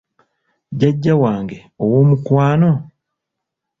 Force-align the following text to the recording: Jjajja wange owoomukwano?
Jjajja 0.71 1.13
wange 1.23 1.57
owoomukwano? 1.83 2.71